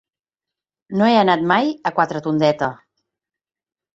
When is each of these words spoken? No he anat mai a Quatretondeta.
No 1.01 1.09
he 1.09 1.17
anat 1.17 1.43
mai 1.51 1.69
a 1.89 1.93
Quatretondeta. 1.99 2.71